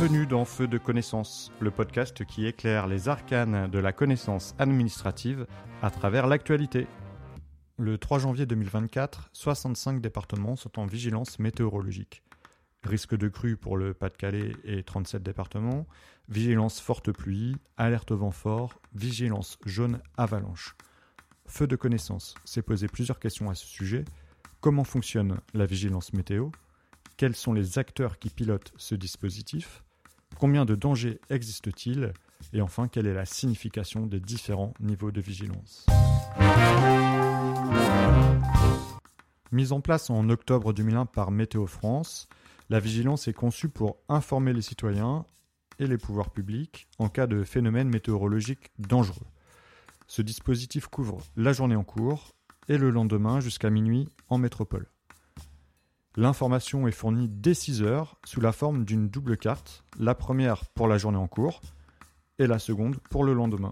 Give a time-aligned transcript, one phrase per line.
[0.00, 5.46] Bienvenue dans Feu de connaissance, le podcast qui éclaire les arcanes de la connaissance administrative
[5.82, 6.86] à travers l'actualité.
[7.76, 12.22] Le 3 janvier 2024, 65 départements sont en vigilance météorologique.
[12.82, 15.86] Risque de crue pour le Pas-de-Calais et 37 départements,
[16.30, 20.76] vigilance forte pluie, alerte vent fort, vigilance jaune avalanche.
[21.44, 24.06] Feu de connaissance s'est posé plusieurs questions à ce sujet.
[24.62, 26.48] Comment fonctionne la vigilance météo?
[27.18, 29.82] Quels sont les acteurs qui pilotent ce dispositif?
[30.40, 32.14] Combien de dangers existe-t-il
[32.54, 35.84] Et enfin, quelle est la signification des différents niveaux de vigilance
[39.52, 42.26] Mise en place en octobre 2001 par Météo France,
[42.70, 45.26] la vigilance est conçue pour informer les citoyens
[45.78, 49.26] et les pouvoirs publics en cas de phénomènes météorologiques dangereux.
[50.06, 52.30] Ce dispositif couvre la journée en cours
[52.66, 54.86] et le lendemain jusqu'à minuit en métropole.
[56.16, 60.88] L'information est fournie dès 6 heures sous la forme d'une double carte, la première pour
[60.88, 61.60] la journée en cours
[62.40, 63.70] et la seconde pour le lendemain.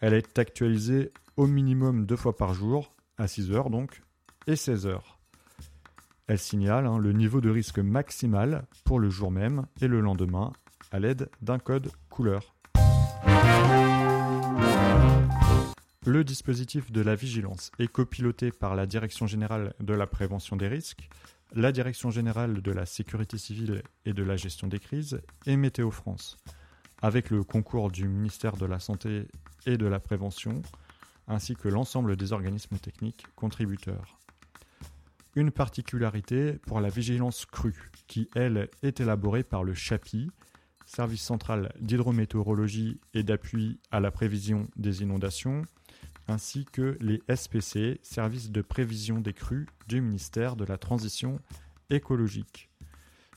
[0.00, 4.02] Elle est actualisée au minimum deux fois par jour, à 6 heures donc,
[4.46, 5.18] et 16 heures.
[6.26, 10.52] Elle signale hein, le niveau de risque maximal pour le jour même et le lendemain
[10.90, 12.54] à l'aide d'un code couleur.
[16.04, 20.68] Le dispositif de la vigilance est copiloté par la Direction générale de la prévention des
[20.68, 21.08] risques,
[21.54, 25.90] la Direction générale de la sécurité civile et de la gestion des crises et Météo
[25.90, 26.36] France,
[27.02, 29.26] avec le concours du ministère de la Santé
[29.66, 30.62] et de la Prévention,
[31.28, 34.18] ainsi que l'ensemble des organismes techniques contributeurs.
[35.34, 40.30] Une particularité pour la vigilance crue, qui elle est élaborée par le CHAPI,
[40.84, 45.62] Service central d'hydrométéorologie et d'appui à la prévision des inondations,
[46.32, 51.38] ainsi que les SPC, Services de prévision des crues du ministère de la Transition
[51.90, 52.70] écologique.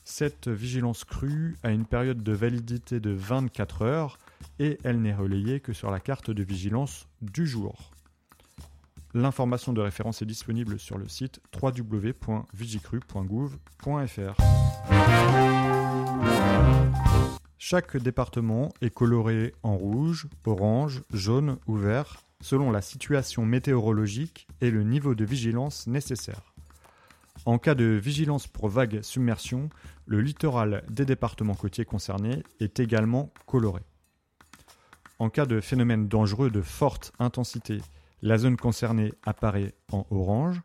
[0.02, 4.16] Cette vigilance crue a une période de validité de 24 heures
[4.58, 7.90] et elle n'est relayée que sur la carte de vigilance du jour.
[9.14, 14.36] L'information de référence est disponible sur le site www.vigicru.gouv.fr.
[17.58, 24.70] Chaque département est coloré en rouge, orange, jaune ou vert selon la situation météorologique et
[24.70, 26.54] le niveau de vigilance nécessaire.
[27.44, 29.68] En cas de vigilance pour vague submersion,
[30.06, 33.82] le littoral des départements côtiers concernés est également coloré.
[35.18, 37.80] En cas de phénomène dangereux de forte intensité,
[38.22, 40.60] la zone concernée apparaît en orange.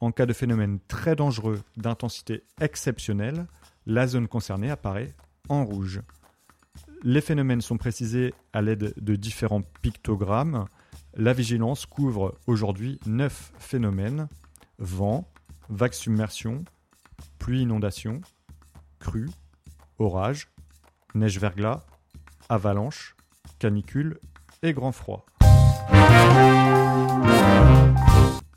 [0.00, 3.46] En cas de phénomène très dangereux d'intensité exceptionnelle,
[3.86, 5.14] la zone concernée apparaît
[5.48, 6.00] en rouge.
[7.02, 10.66] Les phénomènes sont précisés à l'aide de différents pictogrammes
[11.20, 14.28] la vigilance couvre aujourd'hui neuf phénomènes
[14.78, 15.28] vent,
[15.68, 16.64] vague submersion,
[17.40, 18.20] pluie inondation,
[19.00, 19.28] crue,
[19.98, 20.48] orage,
[21.14, 21.84] neige verglas,
[22.48, 23.16] avalanche,
[23.58, 24.20] canicule
[24.62, 25.26] et grand froid.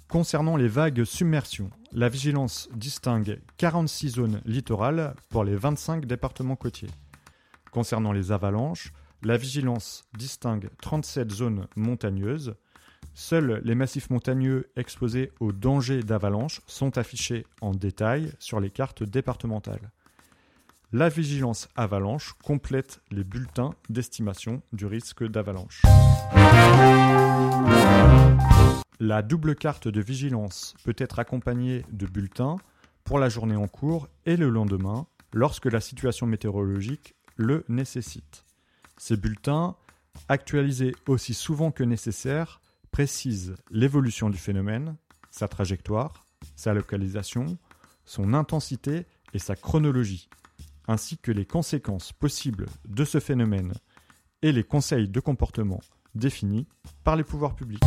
[0.08, 6.90] Concernant les vagues submersion, la vigilance distingue 46 zones littorales pour les 25 départements côtiers.
[7.72, 8.92] Concernant les avalanches,
[9.24, 12.56] la vigilance distingue 37 zones montagneuses.
[13.14, 19.04] Seuls les massifs montagneux exposés au danger d'avalanche sont affichés en détail sur les cartes
[19.04, 19.92] départementales.
[20.92, 25.82] La vigilance avalanche complète les bulletins d'estimation du risque d'avalanche.
[29.00, 32.58] La double carte de vigilance peut être accompagnée de bulletins
[33.06, 38.46] pour la journée en cours et le lendemain lorsque la situation météorologique le nécessite.
[38.98, 39.76] Ces bulletins,
[40.30, 44.96] actualisés aussi souvent que nécessaire, précisent l'évolution du phénomène,
[45.32, 46.26] sa trajectoire,
[46.56, 47.58] sa localisation,
[48.06, 50.30] son intensité et sa chronologie,
[50.88, 53.74] ainsi que les conséquences possibles de ce phénomène
[54.42, 55.80] et les conseils de comportement
[56.16, 56.68] définis
[57.04, 57.84] par les pouvoirs publics.